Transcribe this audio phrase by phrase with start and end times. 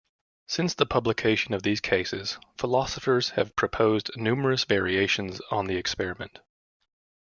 [0.47, 6.39] Since the publication of these cases, philosophers have proposed numerous variations on the experiment.